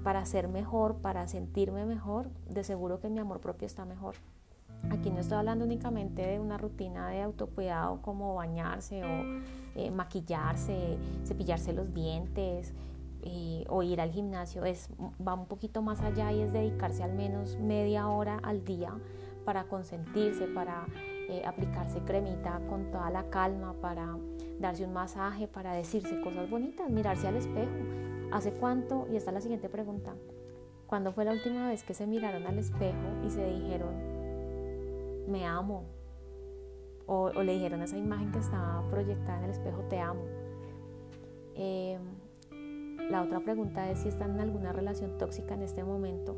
para 0.02 0.24
ser 0.24 0.48
mejor, 0.48 0.96
para 0.96 1.26
sentirme 1.28 1.84
mejor, 1.84 2.30
de 2.48 2.64
seguro 2.64 3.00
que 3.00 3.10
mi 3.10 3.18
amor 3.18 3.40
propio 3.40 3.66
está 3.66 3.84
mejor. 3.84 4.14
Aquí 4.90 5.10
no 5.10 5.20
estoy 5.20 5.38
hablando 5.38 5.64
únicamente 5.64 6.26
de 6.26 6.40
una 6.40 6.58
rutina 6.58 7.08
de 7.10 7.22
autocuidado 7.22 8.00
como 8.02 8.34
bañarse 8.34 9.04
o 9.04 9.42
eh, 9.76 9.90
maquillarse, 9.90 10.98
cepillarse 11.24 11.72
los 11.72 11.94
dientes 11.94 12.74
eh, 13.22 13.64
o 13.68 13.82
ir 13.82 14.00
al 14.00 14.10
gimnasio. 14.10 14.64
Es, 14.64 14.88
va 15.26 15.34
un 15.34 15.46
poquito 15.46 15.82
más 15.82 16.00
allá 16.00 16.32
y 16.32 16.40
es 16.40 16.52
dedicarse 16.52 17.02
al 17.02 17.12
menos 17.12 17.58
media 17.58 18.08
hora 18.08 18.40
al 18.42 18.64
día 18.64 18.92
para 19.44 19.64
consentirse, 19.64 20.46
para 20.46 20.86
eh, 21.28 21.42
aplicarse 21.46 22.00
cremita 22.00 22.60
con 22.68 22.90
toda 22.90 23.10
la 23.10 23.24
calma, 23.30 23.74
para 23.74 24.16
darse 24.58 24.84
un 24.84 24.92
masaje, 24.92 25.46
para 25.46 25.74
decirse 25.74 26.20
cosas 26.20 26.50
bonitas, 26.50 26.90
mirarse 26.90 27.28
al 27.28 27.36
espejo, 27.36 27.70
¿Hace 28.30 28.52
cuánto? 28.52 29.08
Y 29.10 29.16
esta 29.16 29.30
es 29.30 29.34
la 29.34 29.40
siguiente 29.40 29.68
pregunta. 29.68 30.14
¿Cuándo 30.86 31.12
fue 31.12 31.24
la 31.24 31.32
última 31.32 31.68
vez 31.68 31.82
que 31.82 31.94
se 31.94 32.06
miraron 32.06 32.46
al 32.46 32.58
espejo 32.58 33.24
y 33.26 33.30
se 33.30 33.44
dijeron, 33.44 34.19
me 35.28 35.46
amo? 35.46 35.84
O, 37.06 37.30
le 37.30 37.52
dijeron 37.52 37.82
esa 37.82 37.98
imagen 37.98 38.30
que 38.30 38.38
estaba 38.38 38.88
proyectada 38.88 39.38
en 39.38 39.44
el 39.44 39.50
espejo, 39.50 39.82
te 39.88 39.98
amo. 39.98 40.22
Em, 41.54 42.00
la 43.10 43.22
otra 43.22 43.40
pregunta 43.40 43.90
es 43.90 44.00
si 44.00 44.08
están 44.08 44.36
en 44.36 44.40
alguna 44.40 44.72
relación 44.72 45.18
tóxica 45.18 45.54
en 45.54 45.62
este 45.62 45.82
momento 45.82 46.36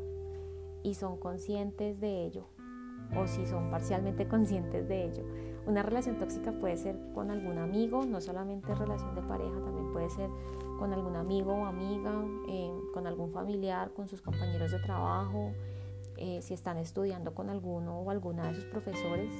y 0.81 0.95
son 0.95 1.17
conscientes 1.17 1.99
de 1.99 2.25
ello 2.25 2.47
o 3.15 3.27
si 3.27 3.45
son 3.45 3.69
parcialmente 3.69 4.27
conscientes 4.27 4.87
de 4.87 5.05
ello. 5.05 5.23
Una 5.65 5.81
relación 5.83 6.17
tóxica 6.17 6.51
puede 6.51 6.77
ser 6.77 6.97
con 7.13 7.31
algún 7.31 7.57
amigo, 7.57 8.03
no 8.05 8.19
solamente 8.19 8.73
relación 8.75 9.15
de 9.15 9.21
pareja, 9.21 9.61
también 9.63 9.93
puede 9.93 10.09
ser 10.09 10.29
con 10.77 10.91
algún 10.91 11.15
amigo 11.15 11.53
o 11.53 11.65
amiga, 11.65 12.11
eh, 12.49 12.73
con 12.93 13.07
algún 13.07 13.31
familiar, 13.31 13.93
con 13.93 14.07
sus 14.07 14.21
compañeros 14.21 14.71
de 14.71 14.79
trabajo, 14.79 15.53
eh, 16.17 16.41
si 16.41 16.53
están 16.53 16.77
estudiando 16.77 17.33
con 17.33 17.49
alguno 17.49 17.99
o 17.99 18.09
alguna 18.09 18.47
de 18.47 18.55
sus 18.55 18.65
profesores, 18.65 19.31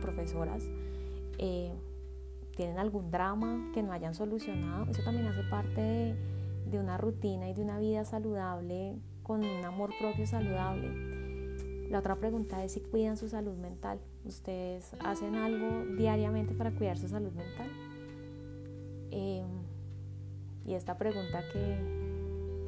profesoras, 0.00 0.64
eh, 1.38 1.72
tienen 2.56 2.78
algún 2.78 3.10
drama 3.10 3.70
que 3.72 3.82
no 3.82 3.92
hayan 3.92 4.14
solucionado, 4.14 4.90
eso 4.90 5.02
también 5.02 5.26
hace 5.26 5.42
parte 5.44 5.80
de, 5.80 6.16
de 6.70 6.78
una 6.78 6.98
rutina 6.98 7.48
y 7.48 7.54
de 7.54 7.62
una 7.62 7.78
vida 7.78 8.04
saludable, 8.04 8.96
con 9.22 9.44
un 9.44 9.64
amor 9.64 9.90
propio 9.98 10.26
saludable 10.26 11.20
la 11.90 11.98
otra 11.98 12.14
pregunta 12.14 12.62
es 12.62 12.72
si 12.72 12.80
cuidan 12.80 13.16
su 13.16 13.28
salud 13.28 13.56
mental. 13.56 13.98
¿Ustedes 14.24 14.94
hacen 15.00 15.34
algo 15.34 15.84
diariamente 15.96 16.54
para 16.54 16.70
cuidar 16.70 16.96
su 16.96 17.08
salud 17.08 17.32
mental? 17.32 17.68
Em, 19.10 19.48
y 20.64 20.74
esta 20.74 20.96
pregunta 20.96 21.42
que, 21.52 21.99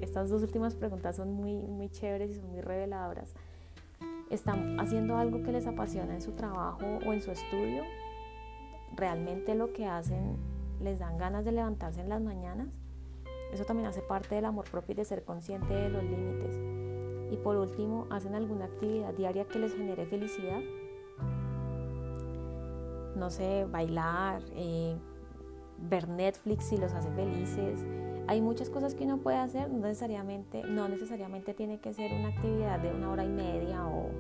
estas 0.05 0.29
dos 0.29 0.43
últimas 0.43 0.75
preguntas 0.75 1.17
son 1.17 1.33
muy, 1.33 1.55
muy 1.55 1.89
chéveres 1.89 2.31
y 2.31 2.35
son 2.35 2.51
muy 2.51 2.61
reveladoras. 2.61 3.35
¿Están 4.31 4.81
haciendo 4.81 5.17
algo 5.17 5.43
que 5.43 5.53
les 5.53 5.67
apasiona 5.67 6.15
en 6.15 6.23
su 6.23 6.33
trabajo 6.33 6.87
o 7.07 7.13
en 7.13 7.21
su 7.21 7.31
estudio? 7.31 7.83
¿Realmente 8.97 9.55
lo 9.55 9.73
que 9.73 9.87
hacen 9.87 10.37
les 10.81 10.99
dan 10.99 11.19
ganas 11.19 11.45
de 11.45 11.53
levantarse 11.53 12.01
en 12.01 12.09
las 12.09 12.21
mañanas? 12.21 12.69
Eso 13.53 13.65
también 13.65 13.87
hace 13.87 14.01
parte 14.01 14.35
del 14.35 14.47
amor 14.47 14.65
propio 14.71 14.95
y 14.95 14.97
de 14.97 15.05
ser 15.05 15.25
consciente 15.25 15.75
de 15.75 15.91
los 15.91 16.03
límites. 16.03 16.59
Y 17.31 17.37
por 17.37 17.57
último, 17.57 18.07
¿hacen 18.11 18.35
alguna 18.35 18.65
actividad 18.65 19.13
diaria 19.15 19.45
que 19.45 19.59
les 19.59 19.75
genere 19.75 20.07
felicidad? 20.07 20.61
No 23.15 23.31
sé, 23.31 23.67
bailar, 23.71 24.43
eh, 24.55 24.97
ver 25.79 26.09
Netflix 26.09 26.65
si 26.65 26.79
los 26.79 26.93
hace 26.93 27.11
felices. 27.11 27.85
Hay 28.29 28.41
muchas 28.41 28.71
cosas 28.71 28.95
que 28.95 29.05
uno 29.05 29.19
puede 29.19 29.37
hacer, 29.37 29.71
no 29.71 29.87
necesariamente, 29.87 30.63
no 30.65 30.89
necesariamente 30.89 31.55
tiene 31.55 31.81
que 31.81 31.93
ser 31.93 32.13
una 32.13 32.29
actividad 32.29 32.79
de 32.79 32.93
una 32.93 33.11
hora 33.11 33.25
y 33.25 33.29
media 33.29 33.87
o, 33.87 34.11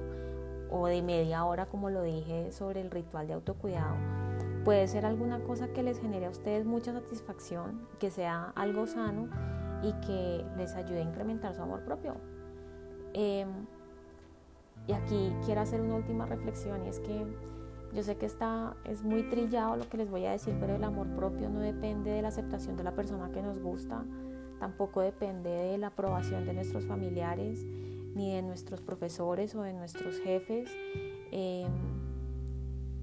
o 0.71 0.87
de 0.87 1.03
media 1.03 1.45
hora, 1.45 1.67
como 1.67 1.89
lo 1.89 2.03
dije 2.03 2.51
sobre 2.51 2.81
el 2.81 2.91
ritual 2.91 3.29
de 3.29 3.35
autocuidado. 3.35 3.97
Puede 4.65 4.87
ser 4.89 5.07
alguna 5.07 5.41
cosa 5.41 5.69
que 5.73 5.83
les 5.83 6.01
genere 6.01 6.27
a 6.27 6.31
ustedes 6.31 6.65
mucha 6.65 6.93
satisfacción, 6.93 7.87
que 7.99 8.11
sea 8.11 8.53
algo 8.55 8.87
sano 8.87 9.29
y 9.83 9.93
que 10.07 10.45
les 10.57 10.75
ayude 10.75 11.01
a 11.01 11.03
incrementar 11.03 11.55
su 11.55 11.63
amor 11.63 11.85
propio. 11.85 12.15
Em, 13.13 13.49
y 14.87 14.93
aquí 14.93 15.33
quiero 15.45 15.61
hacer 15.61 15.81
una 15.81 15.97
última 15.97 16.27
reflexión 16.27 16.85
y 16.87 16.89
es 16.89 17.01
que 17.01 17.27
yo 17.95 18.03
sé 18.03 18.17
que 18.17 18.27
está, 18.27 18.77
es 18.85 19.03
muy 19.03 19.23
trillado 19.25 19.77
lo 19.77 19.89
que 19.89 19.97
les 19.97 20.11
voy 20.11 20.25
a 20.25 20.33
decir, 20.33 20.57
pero 20.59 20.77
el 20.77 20.85
amor 20.85 21.09
propio 21.09 21.51
no 21.51 21.61
depende 21.61 22.11
de 22.11 22.23
la 22.23 22.29
aceptación 22.29 22.77
de 22.77 22.85
la 22.85 22.95
persona 22.95 23.31
que 23.33 23.43
nos 23.43 23.59
gusta, 23.59 24.05
tampoco 24.59 25.01
depende 25.01 25.51
de 25.51 25.79
la 25.79 25.89
aprobación 25.89 26.47
de 26.47 26.55
nuestros 26.55 26.87
familiares, 26.87 27.65
ni 28.15 28.35
de 28.35 28.43
nuestros 28.43 28.81
profesores 28.81 29.55
o 29.55 29.63
de 29.63 29.73
nuestros 29.73 30.19
jefes. 30.21 30.71
Em, 31.31 31.71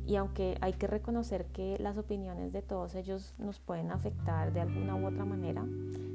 y 0.06 0.16
aunque 0.16 0.58
hay 0.62 0.74
que 0.74 0.88
reconocer 0.88 1.46
que 1.48 1.78
las 1.80 1.98
opiniones 1.98 2.52
de 2.52 2.64
todos 2.64 2.96
ellos 2.96 3.36
nos 3.38 3.60
pueden 3.60 3.92
afectar 3.92 4.52
de 4.54 4.60
alguna 4.60 4.96
u 4.96 5.06
otra 5.06 5.24
manera, 5.24 5.66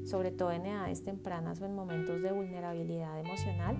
sobre 0.05 0.33
todo 0.33 0.51
en 0.51 0.67
edades 0.67 1.05
tempranas 1.05 1.61
o 1.61 1.65
en 1.65 1.77
momentos 1.77 2.21
de 2.21 2.33
vulnerabilidad 2.33 3.21
emocional, 3.21 3.77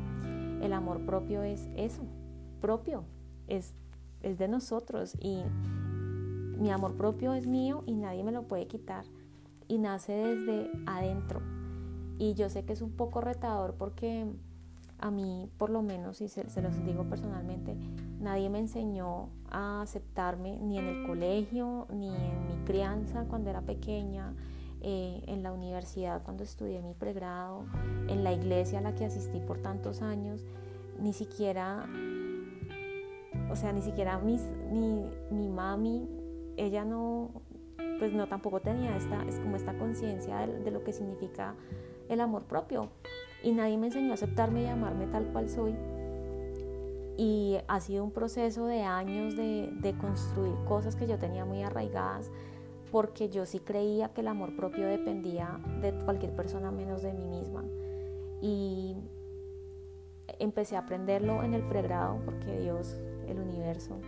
el 0.63 0.73
amor 0.73 1.05
propio 1.05 1.43
es 1.43 1.69
eso, 1.75 2.03
propio, 2.61 3.05
es, 3.49 3.75
es 4.25 4.39
de 4.39 4.49
nosotros 4.49 5.17
y 5.21 5.43
mi 6.59 6.71
amor 6.71 6.97
propio 6.97 7.35
es 7.35 7.47
mío 7.47 7.85
y 7.87 7.95
nadie 7.95 8.25
me 8.25 8.33
lo 8.33 8.45
puede 8.45 8.67
quitar 8.67 9.05
y 9.69 9.79
nace 9.79 10.13
desde 10.13 10.71
adentro. 10.87 11.41
Y 12.19 12.35
yo 12.35 12.49
sé 12.49 12.65
que 12.65 12.73
es 12.73 12.83
un 12.83 12.93
poco 12.93 13.21
retador 13.21 13.75
porque 13.75 14.27
a 14.99 15.11
mí, 15.11 15.51
por 15.59 15.71
lo 15.71 15.83
menos, 15.83 16.21
y 16.21 16.29
se, 16.29 16.49
se 16.49 16.63
los 16.63 16.85
digo 16.85 17.05
personalmente, 17.05 17.77
nadie 18.21 18.49
me 18.49 18.59
enseñó 18.59 19.29
a 19.51 19.83
aceptarme 19.83 20.59
ni 20.59 20.79
en 20.79 20.87
el 20.87 21.07
colegio, 21.07 21.87
ni 21.93 22.09
en 22.09 22.47
mi 22.47 22.65
crianza 22.65 23.25
cuando 23.29 23.51
era 23.51 23.61
pequeña, 23.63 24.35
eh, 24.81 25.23
en 25.27 25.43
la 25.43 25.53
universidad 25.53 26.23
cuando 26.23 26.45
estudié 26.45 26.83
mi 26.83 26.95
pregrado, 26.95 27.65
en 28.09 28.23
la 28.23 28.33
iglesia 28.33 28.79
a 28.79 28.83
la 28.83 28.95
que 28.95 29.05
asistí 29.05 29.41
por 29.41 29.59
tantos 29.59 30.03
años, 30.03 30.45
ni 31.01 31.13
siquiera, 31.13 31.87
o 33.51 33.57
sea, 33.57 33.73
ni 33.73 33.83
siquiera 33.83 34.19
mis, 34.19 34.43
mi, 34.71 35.05
mi 35.31 35.49
mami, 35.49 36.09
ella 36.57 36.85
no, 36.85 37.31
pues 37.99 38.13
no 38.13 38.27
tampoco 38.27 38.61
tenía 38.61 38.97
esta, 38.97 39.23
es 39.25 39.39
como 39.39 39.57
esta 39.57 39.77
conciencia 39.77 40.47
de, 40.47 40.61
de 40.61 40.71
lo 40.71 40.85
que 40.85 40.93
significa 40.93 41.55
el 42.09 42.21
amor 42.21 42.45
propio 42.45 42.91
y 43.43 43.53
nadie 43.53 43.77
me 43.77 43.89
enseñó 43.89 44.13
a 44.13 44.15
aceptarme 44.15 44.63
y 44.63 44.67
amarme 44.67 45.07
tal 45.07 45.27
cual 45.27 45.49
soy. 45.49 45.75
Y 47.17 47.59
ha 47.69 47.79
sido 47.81 48.03
un 48.03 48.11
proceso 48.11 48.67
de 48.67 48.83
años 48.83 49.37
de, 49.37 49.71
de 49.81 49.97
construir 49.97 50.55
cosas 50.67 50.97
que 50.97 51.07
yo 51.07 51.19
tenía 51.19 51.45
muy 51.45 51.63
arraigadas 51.63 52.31
porque 52.91 53.29
yo 53.29 53.45
sí 53.45 53.61
creía 53.61 54.09
que 54.09 54.21
el 54.21 54.29
amor 54.29 54.57
propio 54.57 54.87
dependía 54.87 55.61
de 55.81 55.93
cualquier 56.05 56.35
persona 56.35 56.71
menos 56.71 57.03
de 57.03 57.13
mí 57.13 57.27
misma. 57.27 57.65
Y 58.41 58.97
empecé 60.39 60.77
a 60.77 60.81
aprenderlo 60.81 61.43
en 61.43 61.55
el 61.55 61.63
pregrado 61.63 62.21
porque 62.25 62.59
Dios, 62.61 62.97
el 63.29 63.39
universo, 63.39 63.99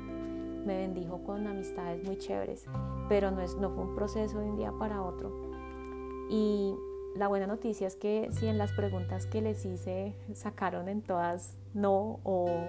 me 0.64 0.78
bendijo 0.78 1.22
con 1.22 1.46
amistades 1.46 2.04
muy 2.04 2.18
chéveres, 2.18 2.66
pero 3.08 3.30
no, 3.30 3.40
es, 3.40 3.56
no 3.56 3.70
fue 3.70 3.84
un 3.84 3.94
proceso 3.94 4.40
de 4.40 4.50
un 4.50 4.56
día 4.56 4.72
para 4.78 5.02
otro. 5.02 5.32
Y 6.28 6.74
la 7.14 7.28
buena 7.28 7.46
noticia 7.46 7.86
es 7.86 7.96
que 7.96 8.28
si 8.32 8.46
en 8.46 8.58
las 8.58 8.72
preguntas 8.72 9.26
que 9.26 9.40
les 9.40 9.64
hice 9.64 10.14
sacaron 10.34 10.88
en 10.88 11.02
todas 11.02 11.58
no 11.72 12.20
o 12.24 12.68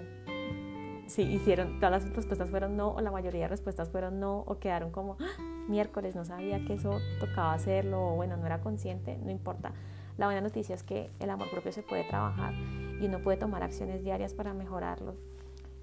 si 1.08 1.24
hicieron, 1.24 1.80
todas 1.80 1.92
las 1.92 2.04
respuestas 2.04 2.50
fueron 2.50 2.78
no 2.78 2.90
o 2.90 3.02
la 3.02 3.12
mayoría 3.12 3.44
de 3.44 3.48
respuestas 3.48 3.90
fueron 3.90 4.20
no 4.20 4.40
o 4.46 4.60
quedaron 4.60 4.92
como 4.92 5.18
¡Ah! 5.20 5.42
miércoles, 5.68 6.16
no 6.16 6.24
sabía 6.24 6.64
que 6.66 6.74
eso 6.74 7.00
tocaba 7.20 7.54
hacerlo 7.54 8.14
o 8.14 8.16
bueno, 8.16 8.38
no 8.38 8.46
era 8.46 8.62
consciente, 8.62 9.18
no 9.24 9.32
importa. 9.32 9.72
La 10.18 10.26
buena 10.26 10.42
noticia 10.42 10.76
es 10.76 10.84
que 10.84 11.10
el 11.20 11.30
amor 11.30 11.50
propio 11.52 11.72
se 11.72 11.84
puede 11.84 12.04
trabajar 12.04 12.54
y 13.02 13.06
uno 13.06 13.20
puede 13.20 13.38
tomar 13.38 13.64
acciones 13.64 14.04
diarias 14.04 14.34
para 14.34 14.54
mejorarlo. 14.54 15.16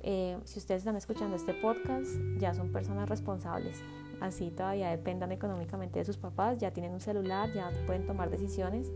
Eh, 0.06 0.38
si 0.44 0.58
ustedes 0.58 0.82
están 0.82 0.96
escuchando 0.96 1.34
este 1.34 1.54
podcast, 1.54 2.10
ya 2.38 2.52
son 2.52 2.70
personas 2.70 3.08
responsables 3.08 3.82
así 4.20 4.50
todavía 4.50 4.90
dependan 4.90 5.32
económicamente 5.32 5.98
de 5.98 6.04
sus 6.04 6.16
papás, 6.16 6.58
ya 6.58 6.72
tienen 6.72 6.92
un 6.92 7.00
celular, 7.00 7.52
ya 7.52 7.70
pueden 7.86 8.06
tomar 8.06 8.30
decisiones 8.30 8.90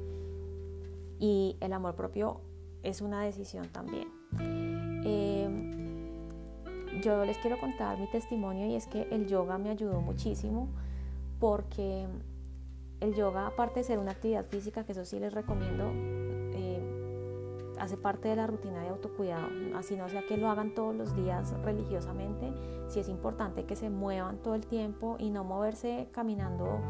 y 1.18 1.56
el 1.60 1.72
amor 1.72 1.94
propio 1.94 2.40
es 2.82 3.00
una 3.00 3.22
decisión 3.22 3.68
también. 3.68 4.08
Em, 5.04 5.72
yo 7.02 7.24
les 7.24 7.38
quiero 7.38 7.58
contar 7.58 7.98
mi 7.98 8.06
testimonio 8.08 8.66
y 8.66 8.74
es 8.74 8.86
que 8.86 9.08
el 9.10 9.26
yoga 9.26 9.58
me 9.58 9.70
ayudó 9.70 10.00
muchísimo 10.00 10.68
porque 11.40 12.06
el 13.00 13.14
yoga, 13.14 13.46
aparte 13.46 13.80
de 13.80 13.84
ser 13.84 13.98
una 13.98 14.12
actividad 14.12 14.44
física, 14.44 14.84
que 14.84 14.92
eso 14.92 15.04
sí 15.04 15.20
les 15.20 15.32
recomiendo, 15.32 15.92
hace 17.80 17.96
parte 17.96 18.28
de 18.28 18.36
la 18.36 18.46
rutina 18.46 18.82
de 18.82 18.88
autocuidado, 18.88 19.48
así 19.76 19.96
no 19.96 20.08
sea 20.08 20.22
que 20.26 20.36
lo 20.36 20.48
hagan 20.48 20.74
todos 20.74 20.94
los 20.94 21.14
días 21.14 21.54
religiosamente, 21.62 22.52
si 22.88 23.00
es 23.00 23.08
importante 23.08 23.64
que 23.64 23.76
se 23.76 23.90
muevan 23.90 24.38
todo 24.38 24.54
el 24.54 24.66
tiempo 24.66 25.16
y 25.18 25.30
no 25.30 25.44
moverse 25.44 26.08
caminando 26.12 26.80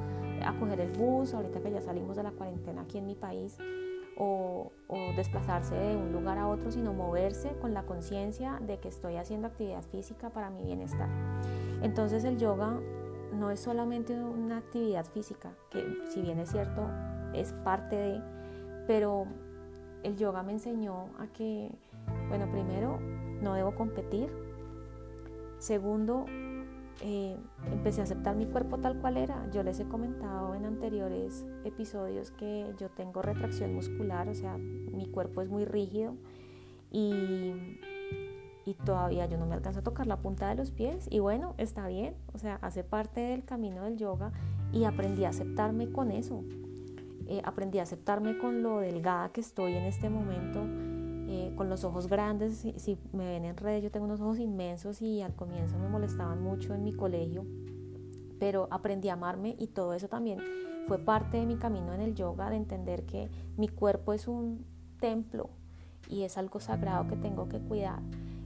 a 0.45 0.59
coger 0.59 0.81
el 0.81 0.93
bus, 0.93 1.35
ahorita 1.35 1.61
que 1.61 1.71
ya 1.71 1.81
salimos 1.81 2.17
de 2.17 2.23
la 2.23 2.33
cuarentena 2.33 2.83
aquí 2.83 2.99
en 2.99 3.07
mi 3.07 3.15
país, 3.15 3.59
o, 4.19 4.73
desplazarse 5.17 5.75
de 5.75 5.97
un 5.97 6.13
lugar 6.13 6.39
a 6.39 6.49
otro, 6.49 6.71
sino 6.71 6.93
moverse 6.93 7.53
con 7.61 7.73
la 7.73 7.85
conciencia 7.85 8.59
de 8.61 8.79
que 8.79 8.89
estoy 8.89 9.17
haciendo 9.17 9.47
actividad 9.49 9.83
física 9.83 10.31
para 10.31 10.51
mi 10.51 10.65
bienestar. 10.65 11.09
Entonces 11.83 12.25
el 12.25 12.37
yoga 12.39 12.81
no 13.33 13.51
es 13.51 13.61
solamente 13.61 14.15
una 14.15 14.59
actividad 14.59 15.07
física, 15.07 15.53
que 15.71 15.85
si 16.09 16.21
bien 16.23 16.39
es 16.41 16.51
cierto, 16.51 16.89
es 17.33 17.53
parte 17.53 17.97
de, 17.97 18.23
pero 18.87 19.27
el 20.03 20.17
yoga 20.17 20.43
me 20.43 20.53
enseñó 20.53 21.07
a 21.19 21.27
que, 21.29 21.71
bueno, 22.29 22.51
primero, 22.51 22.99
no 23.43 23.55
debo 23.55 23.75
competir. 23.75 24.31
Segundo, 25.59 26.27
eh, 27.01 27.37
empecé 27.71 28.01
a 28.01 28.05
aceptar 28.05 28.35
mi 28.35 28.47
cuerpo 28.47 28.79
tal 28.79 29.01
cual 29.01 29.17
era. 29.17 29.49
Yo 29.51 29.63
les 29.63 29.79
he 29.81 29.85
comentado 29.85 30.55
en 30.55 30.65
anteriores 30.65 31.47
episodios 31.65 32.31
que 32.33 32.73
yo 32.79 32.89
tengo 32.91 33.23
retracción 33.23 33.75
muscular, 33.75 34.29
o 34.29 34.35
sea, 34.35 34.57
mi 34.57 35.07
cuerpo 35.07 35.43
es 35.43 35.49
muy 35.49 35.65
rígido 35.65 36.15
y, 36.91 37.79
y 38.65 38.75
todavía 38.85 39.27
yo 39.27 39.39
no 39.39 39.47
me 39.47 39.55
alcanzo 39.55 39.81
a 39.81 39.83
tocar 39.83 40.07
la 40.07 40.17
punta 40.17 40.49
de 40.49 40.57
los 40.57 40.71
pies. 40.71 41.07
Y 41.11 41.21
bueno, 41.21 41.55
está 41.59 41.87
bien, 41.87 42.15
o 42.33 42.39
sea, 42.39 42.57
hace 42.63 42.83
parte 42.83 43.21
del 43.21 43.45
camino 43.45 43.85
del 43.85 43.97
yoga 43.97 44.33
y 44.73 44.85
aprendí 44.85 45.25
a 45.25 45.31
aceptarme 45.31 45.93
con 45.93 46.11
eso. 46.11 46.43
Eh, 47.27 47.43
aprendí 47.45 47.79
a 47.79 47.83
aceptarme 47.83 48.39
con 48.39 48.63
lo 48.63 48.79
delgada 48.79 49.31
que 49.31 49.41
estoy 49.41 49.75
en 49.75 49.85
este 49.85 50.09
momento, 50.09 50.65
eh, 51.31 51.53
con 51.57 51.69
los 51.69 51.85
ojos 51.85 52.07
grandes. 52.07 52.67
Si, 52.77 52.99
me 53.13 53.27
ven 53.27 53.45
en 53.45 53.57
redes, 53.57 53.83
yo 53.83 53.91
tengo 53.91 54.07
unos 54.07 54.21
ojos 54.21 54.39
inmensos 54.39 55.03
y 55.03 55.21
al 55.23 55.35
comienzo 55.35 55.79
me 55.79 55.89
molestaban 55.89 56.43
mucho 56.43 56.75
en 56.75 56.85
mi 56.85 56.93
colegio, 56.93 57.45
pero 58.39 58.69
aprendí 58.71 59.09
a 59.09 59.15
amarme 59.15 59.57
y 59.59 59.69
todo 59.69 59.95
eso 59.95 60.09
también 60.09 60.39
fue 60.87 60.99
parte 60.99 61.37
de 61.37 61.45
mi 61.45 61.57
camino 61.57 61.93
en 61.93 62.01
el 62.01 62.15
yoga, 62.15 62.49
de 62.49 62.57
entender 62.57 63.05
que 63.05 63.29
mi 63.59 63.69
cuerpo 63.69 64.15
es 64.15 64.27
un 64.27 64.65
templo 65.01 65.51
y 66.09 66.23
es 66.23 66.39
algo 66.39 66.61
sagrado 66.61 67.07
que 67.09 67.17
tengo 67.17 67.49
que 67.49 67.61
cuidar 67.61 68.01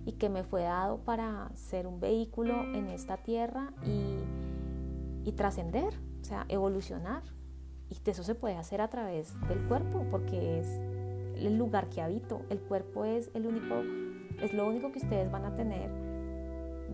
y 0.04 0.12
que 0.12 0.28
me 0.28 0.42
fue 0.42 0.62
dado 0.62 0.98
para 0.98 1.50
ser 1.54 1.86
un 1.86 2.00
vehículo 2.00 2.64
en 2.74 2.88
esta 2.88 3.16
tierra 3.16 3.72
y, 3.86 5.28
y 5.28 5.32
trascender, 5.32 5.94
o 6.20 6.24
sea, 6.24 6.44
evolucionar. 6.48 7.22
Y 7.92 8.10
eso 8.10 8.22
se 8.22 8.34
puede 8.34 8.56
hacer 8.56 8.80
a 8.80 8.88
través 8.88 9.34
del 9.48 9.60
cuerpo, 9.68 10.06
porque 10.10 10.60
es 10.60 10.66
el 11.36 11.58
lugar 11.58 11.90
que 11.90 12.00
habito. 12.00 12.40
El 12.48 12.58
cuerpo 12.60 13.04
es 13.04 13.30
el 13.34 13.46
único, 13.46 13.74
es 14.40 14.54
lo 14.54 14.66
único 14.66 14.92
que 14.92 14.98
ustedes 14.98 15.30
van 15.30 15.44
a 15.44 15.54
tener 15.54 15.90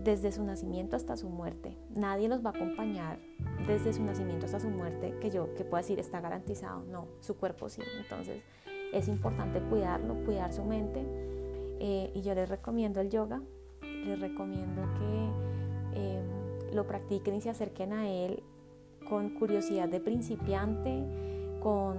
desde 0.03 0.33
su 0.33 0.43
nacimiento 0.43 0.97
hasta 0.97 1.15
su 1.15 1.29
muerte. 1.29 1.77
Nadie 1.95 2.27
los 2.27 2.43
va 2.43 2.49
a 2.49 2.53
acompañar 2.53 3.19
desde 3.65 3.93
su 3.93 4.03
nacimiento 4.03 4.45
hasta 4.45 4.59
su 4.59 4.69
muerte, 4.69 5.15
que 5.21 5.29
yo 5.29 5.53
que 5.55 5.63
pueda 5.63 5.81
decir 5.81 5.99
está 5.99 6.19
garantizado. 6.19 6.83
No, 6.83 7.07
su 7.21 7.37
cuerpo 7.37 7.69
sí. 7.69 7.81
Entonces 7.97 8.41
es 8.91 9.07
importante 9.07 9.61
cuidarlo, 9.61 10.15
cuidar 10.25 10.51
su 10.51 10.65
mente. 10.65 11.01
Eh, 11.79 12.11
y 12.13 12.21
yo 12.23 12.35
les 12.35 12.49
recomiendo 12.49 12.99
el 12.99 13.09
yoga. 13.09 13.41
Les 13.81 14.19
recomiendo 14.19 14.81
que 14.97 15.99
em, 16.01 16.73
lo 16.73 16.85
practiquen 16.85 17.35
y 17.35 17.41
se 17.41 17.49
acerquen 17.49 17.93
a 17.93 18.09
él 18.09 18.43
con 19.09 19.29
curiosidad 19.31 19.89
de 19.89 19.99
principiante, 19.99 21.03
con 21.61 21.97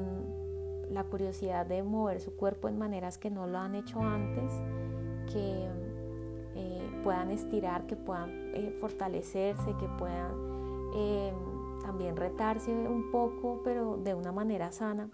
la 0.90 1.04
curiosidad 1.04 1.66
de 1.66 1.82
mover 1.82 2.20
su 2.20 2.34
cuerpo 2.36 2.68
en 2.68 2.78
maneras 2.78 3.18
que 3.18 3.30
no 3.30 3.46
lo 3.46 3.58
han 3.58 3.74
hecho 3.74 4.00
antes, 4.00 4.52
que 5.32 5.68
eh, 6.56 7.00
puedan 7.02 7.30
estirar, 7.30 7.86
que 7.86 7.96
puedan 7.96 8.30
eh, 8.54 8.76
fortalecerse, 8.80 9.74
que 9.78 9.86
puedan 9.98 10.32
eh, 10.94 11.32
también 11.82 12.16
retarse 12.16 12.72
un 12.72 13.10
poco, 13.10 13.60
pero 13.64 13.96
de 13.96 14.14
una 14.14 14.32
manera 14.32 14.72
sana. 14.72 15.08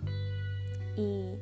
Y, 0.96 1.38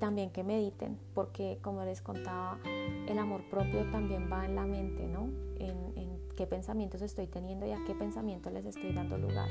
también 0.00 0.30
que 0.30 0.42
mediten, 0.42 0.98
porque 1.14 1.60
como 1.62 1.84
les 1.84 2.02
contaba, 2.02 2.58
el 3.06 3.16
amor 3.16 3.48
propio 3.48 3.88
también 3.92 4.28
va 4.30 4.44
en 4.44 4.56
la 4.56 4.66
mente, 4.66 5.06
¿no? 5.06 5.28
En, 5.60 5.96
en 5.96 6.18
qué 6.36 6.48
pensamientos 6.48 7.00
estoy 7.00 7.28
teniendo 7.28 7.64
y 7.64 7.70
a 7.70 7.78
qué 7.86 7.94
pensamientos 7.94 8.52
les 8.52 8.66
estoy 8.66 8.92
dando 8.92 9.16
lugar. 9.18 9.48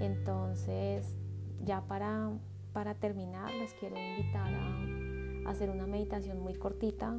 Entonces, 0.00 1.16
ya 1.64 1.82
para, 1.82 2.30
para 2.72 2.94
terminar, 2.94 3.52
les 3.54 3.74
quiero 3.74 3.96
invitar 3.96 4.52
a, 4.54 5.50
hacer 5.50 5.70
una 5.70 5.86
meditación 5.86 6.40
muy 6.40 6.54
cortita, 6.54 7.18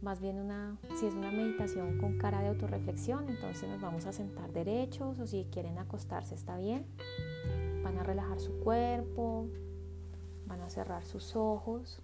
más 0.00 0.20
bien 0.20 0.38
una, 0.38 0.78
si 0.98 1.06
es 1.06 1.14
una 1.14 1.30
meditación 1.30 1.98
con 1.98 2.18
cara 2.18 2.40
de 2.40 2.48
autorreflexión, 2.48 3.28
entonces 3.28 3.68
nos 3.68 3.80
vamos 3.80 4.06
a 4.06 4.12
sentar 4.12 4.52
derechos 4.52 5.18
o 5.18 5.26
si 5.26 5.44
quieren 5.50 5.78
acostarse 5.78 6.34
está 6.34 6.56
bien. 6.56 6.86
Van 7.82 7.98
a 7.98 8.02
relajar 8.02 8.40
su 8.40 8.60
cuerpo, 8.60 9.48
van 10.46 10.60
a 10.60 10.70
cerrar 10.70 11.04
sus 11.04 11.36
ojos 11.36 12.00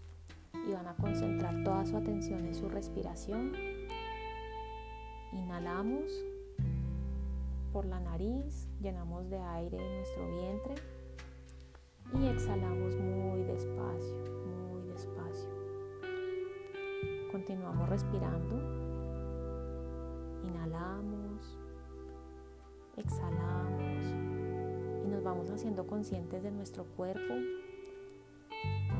y 0.68 0.72
van 0.72 0.86
a 0.86 0.94
concentrar 0.96 1.62
toda 1.64 1.86
su 1.86 1.96
atención 1.96 2.44
en 2.44 2.54
su 2.54 2.68
respiración. 2.68 3.52
Inhalamos 5.32 6.12
por 7.72 7.86
la 7.86 8.00
nariz, 8.00 8.63
llenamos 8.84 9.30
de 9.30 9.38
aire 9.38 9.78
nuestro 9.78 10.28
vientre 10.28 10.74
y 12.12 12.26
exhalamos 12.26 12.94
muy 12.96 13.42
despacio, 13.44 14.14
muy 14.44 14.82
despacio. 14.88 15.48
Continuamos 17.32 17.88
respirando. 17.88 18.56
Inhalamos, 20.42 21.58
exhalamos 22.98 24.04
y 25.02 25.08
nos 25.08 25.24
vamos 25.24 25.50
haciendo 25.50 25.86
conscientes 25.86 26.42
de 26.42 26.50
nuestro 26.50 26.84
cuerpo, 26.84 27.34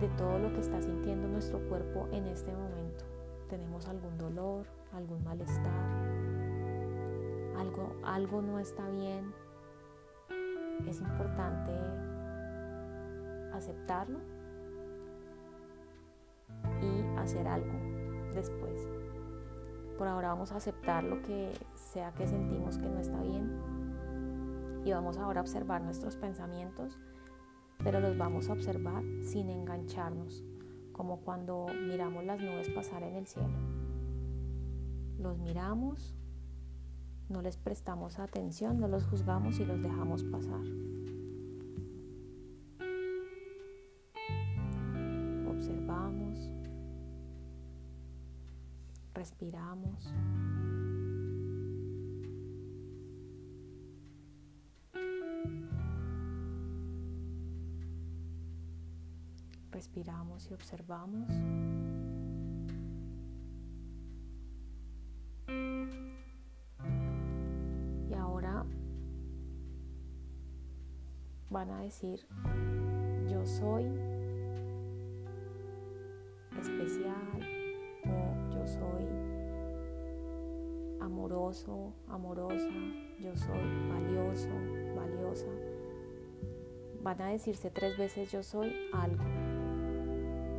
de 0.00 0.08
todo 0.16 0.38
lo 0.38 0.50
que 0.54 0.60
está 0.60 0.80
sintiendo 0.80 1.28
nuestro 1.28 1.58
cuerpo 1.68 2.08
en 2.10 2.26
este 2.28 2.54
momento. 2.54 3.04
¿Tenemos 3.50 3.86
algún 3.86 4.16
dolor, 4.16 4.64
algún 4.94 5.22
malestar? 5.22 6.24
algo, 7.58 7.92
algo 8.04 8.42
no 8.42 8.58
está 8.58 8.88
bien, 8.88 9.32
es 10.86 11.00
importante 11.00 11.72
aceptarlo 13.52 14.20
y 16.80 17.18
hacer 17.18 17.46
algo 17.46 17.72
después. 18.34 18.88
Por 19.98 20.08
ahora 20.08 20.28
vamos 20.28 20.52
a 20.52 20.56
aceptar 20.56 21.04
lo 21.04 21.22
que 21.22 21.52
sea 21.74 22.12
que 22.12 22.26
sentimos 22.26 22.78
que 22.78 22.88
no 22.88 22.98
está 22.98 23.20
bien 23.20 23.74
y 24.84 24.92
vamos 24.92 25.16
ahora 25.16 25.40
a 25.40 25.42
observar 25.42 25.82
nuestros 25.82 26.16
pensamientos, 26.16 26.98
pero 27.82 28.00
los 28.00 28.18
vamos 28.18 28.48
a 28.48 28.52
observar 28.52 29.02
sin 29.22 29.48
engancharnos, 29.48 30.44
como 30.92 31.20
cuando 31.20 31.66
miramos 31.88 32.24
las 32.24 32.40
nubes 32.40 32.68
pasar 32.70 33.02
en 33.02 33.16
el 33.16 33.26
cielo. 33.26 33.56
Los 35.18 35.38
miramos 35.38 36.14
no 37.34 37.42
les 37.42 37.56
prestamos 37.56 38.20
atención, 38.20 38.78
no 38.78 38.86
los 38.86 39.04
juzgamos 39.06 39.58
y 39.58 39.64
los 39.64 39.82
dejamos 39.82 40.22
pasar. 40.22 40.64
Observamos, 45.48 46.48
respiramos. 49.14 50.14
Respiramos 59.72 60.48
y 60.48 60.54
observamos. 60.54 62.03
Van 71.64 71.78
a 71.78 71.82
decir, 71.82 72.20
yo 73.26 73.46
soy 73.46 73.84
especial 76.60 77.40
o 78.04 78.54
yo 78.54 78.66
soy 78.66 79.06
amoroso, 81.00 81.94
amorosa, 82.08 82.68
yo 83.18 83.34
soy 83.36 83.88
valioso, 83.88 84.50
valiosa. 84.94 85.46
Van 87.02 87.20
a 87.22 87.28
decirse 87.28 87.70
tres 87.70 87.96
veces 87.96 88.30
yo 88.30 88.42
soy 88.42 88.74
algo. 88.92 89.24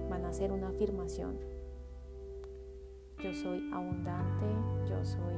Van 0.10 0.26
a 0.26 0.30
hacer 0.30 0.52
una 0.52 0.70
afirmación. 0.70 1.38
Yo 3.20 3.34
soy 3.34 3.70
abundante, 3.72 4.46
yo 4.90 5.06
soy 5.06 5.36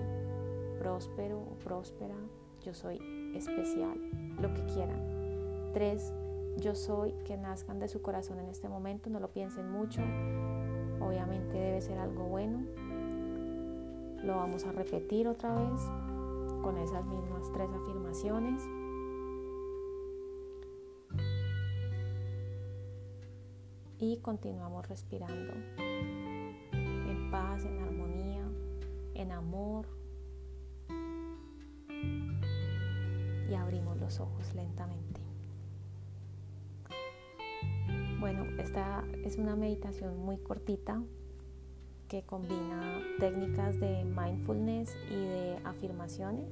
próspero 0.80 1.40
o 1.40 1.56
próspera, 1.60 2.16
yo 2.62 2.74
soy 2.74 3.00
especial, 3.36 4.00
lo 4.42 4.54
que 4.54 4.66
quieran 4.66 5.17
tres 5.78 6.12
yo 6.58 6.74
soy 6.74 7.14
que 7.24 7.38
nazcan 7.38 7.78
de 7.78 7.88
su 7.88 8.02
corazón 8.02 8.40
en 8.40 8.50
este 8.50 8.68
momento, 8.68 9.12
no 9.12 9.20
lo 9.20 9.28
piensen 9.32 9.70
mucho, 9.70 10.02
obviamente 11.00 11.54
debe 11.54 11.82
ser 11.82 12.00
algo 12.00 12.24
bueno. 12.24 12.66
Lo 14.24 14.38
vamos 14.38 14.66
a 14.66 14.72
repetir 14.72 15.28
otra 15.28 15.54
vez 15.54 15.80
con 16.64 16.80
esas 16.80 17.06
mismas 17.06 17.52
tres 17.54 17.70
afirmaciones. 17.70 18.64
Y 24.00 24.18
continuamos 24.24 24.90
respirando 24.90 25.54
en 26.72 27.30
paz, 27.30 27.66
en 27.66 27.80
armonía, 27.84 28.50
en 29.14 29.32
amor. 29.32 29.86
Y 33.48 33.54
abrimos 33.54 34.00
los 34.00 34.20
ojos 34.20 34.56
lentamente. 34.56 35.17
Bueno, 38.20 38.46
esta 38.58 39.04
es 39.24 39.38
una 39.38 39.56
meditación 39.56 40.18
muy 40.18 40.38
cortita 40.38 41.04
que 42.08 42.24
combina 42.24 43.00
técnicas 43.20 43.80
de 43.80 44.06
mindfulness 44.06 44.96
y 45.12 45.16
de 45.16 45.60
afirmaciones 45.64 46.50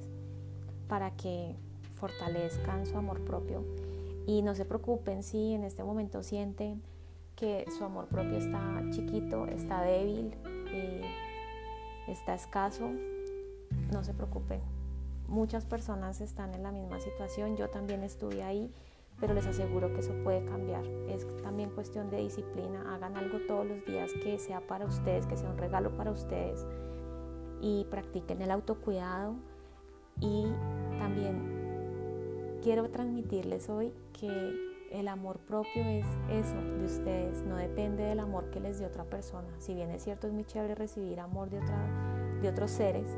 para 0.86 1.10
que 1.16 1.56
fortalezcan 1.98 2.86
su 2.86 2.96
amor 2.96 3.24
propio. 3.24 3.64
Y 4.28 4.42
no 4.42 4.54
se 4.54 4.64
preocupen 4.64 5.24
si 5.24 5.54
en 5.54 5.64
este 5.64 5.82
momento 5.82 6.22
sienten 6.22 6.82
que 7.34 7.64
su 7.76 7.82
amor 7.82 8.06
propio 8.06 8.36
está 8.36 8.84
chiquito, 8.90 9.46
está 9.46 9.82
débil, 9.82 10.34
eh, 10.72 11.02
está 12.06 12.34
escaso. 12.34 12.90
No 13.92 14.04
se 14.04 14.14
preocupen. 14.14 14.60
Muchas 15.26 15.64
personas 15.64 16.20
están 16.20 16.54
en 16.54 16.62
la 16.62 16.70
misma 16.70 17.00
situación. 17.00 17.56
Yo 17.56 17.68
también 17.70 18.04
estuve 18.04 18.44
ahí 18.44 18.72
pero 19.20 19.34
les 19.34 19.46
aseguro 19.46 19.92
que 19.92 20.00
eso 20.00 20.12
puede 20.22 20.44
cambiar. 20.44 20.84
Es 21.08 21.26
también 21.42 21.70
cuestión 21.70 22.10
de 22.10 22.18
disciplina. 22.18 22.94
Hagan 22.94 23.16
algo 23.16 23.38
todos 23.46 23.66
los 23.66 23.84
días 23.84 24.12
que 24.22 24.38
sea 24.38 24.60
para 24.66 24.84
ustedes, 24.84 25.26
que 25.26 25.36
sea 25.36 25.50
un 25.50 25.58
regalo 25.58 25.96
para 25.96 26.10
ustedes 26.10 26.66
y 27.60 27.86
practiquen 27.90 28.42
el 28.42 28.50
autocuidado. 28.50 29.36
Y 30.20 30.46
también 30.98 32.58
quiero 32.62 32.90
transmitirles 32.90 33.68
hoy 33.68 33.92
que 34.12 34.66
el 34.90 35.08
amor 35.08 35.38
propio 35.38 35.82
es 35.84 36.06
eso 36.30 36.56
de 36.56 36.84
ustedes, 36.84 37.42
no 37.42 37.56
depende 37.56 38.04
del 38.04 38.20
amor 38.20 38.50
que 38.50 38.60
les 38.60 38.78
dé 38.78 38.86
otra 38.86 39.04
persona. 39.04 39.48
Si 39.58 39.74
bien 39.74 39.90
es 39.90 40.02
cierto, 40.04 40.26
es 40.26 40.32
muy 40.32 40.44
chévere 40.44 40.74
recibir 40.74 41.20
amor 41.20 41.50
de, 41.50 41.58
otra, 41.58 42.38
de 42.40 42.48
otros 42.48 42.70
seres, 42.70 43.08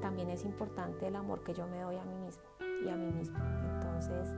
también 0.00 0.30
es 0.30 0.44
importante 0.44 1.06
el 1.06 1.16
amor 1.16 1.44
que 1.44 1.54
yo 1.54 1.66
me 1.66 1.80
doy 1.80 1.96
a 1.96 2.04
mí 2.04 2.14
mismo 2.16 2.42
y 2.84 2.88
a 2.88 2.96
mí 2.96 3.10
mismo. 3.12 3.38
Entonces, 3.74 4.34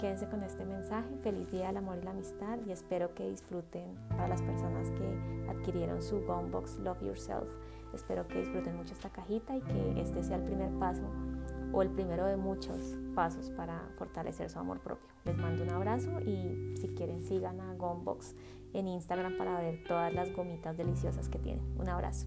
quédense 0.00 0.26
con 0.28 0.42
este 0.42 0.64
mensaje. 0.64 1.08
Feliz 1.22 1.50
día 1.50 1.66
del 1.66 1.76
amor 1.76 1.98
y 2.00 2.04
la 2.04 2.12
amistad 2.12 2.58
y 2.66 2.72
espero 2.72 3.14
que 3.14 3.28
disfruten 3.28 3.94
para 4.08 4.28
las 4.28 4.40
personas 4.40 4.90
que 4.92 5.50
adquirieron 5.50 6.02
su 6.02 6.20
Gumbox 6.20 6.78
Love 6.78 7.02
Yourself. 7.02 7.48
Espero 7.92 8.26
que 8.26 8.38
disfruten 8.38 8.76
mucho 8.76 8.94
esta 8.94 9.10
cajita 9.10 9.56
y 9.56 9.60
que 9.60 10.00
este 10.00 10.22
sea 10.22 10.36
el 10.36 10.44
primer 10.44 10.70
paso 10.78 11.02
o 11.72 11.82
el 11.82 11.90
primero 11.90 12.24
de 12.24 12.36
muchos 12.36 12.96
pasos 13.14 13.50
para 13.50 13.90
fortalecer 13.98 14.48
su 14.48 14.58
amor 14.58 14.80
propio. 14.80 15.06
Les 15.26 15.36
mando 15.36 15.62
un 15.64 15.70
abrazo 15.70 16.20
y 16.20 16.74
si 16.76 16.88
quieren 16.96 17.22
sigan 17.22 17.60
a 17.60 17.74
Gombox 17.74 18.34
en 18.72 18.88
Instagram 18.88 19.36
para 19.36 19.60
ver 19.60 19.84
todas 19.86 20.14
las 20.14 20.32
gomitas 20.32 20.78
deliciosas 20.78 21.28
que 21.28 21.38
tienen. 21.38 21.64
Un 21.78 21.88
abrazo. 21.90 22.26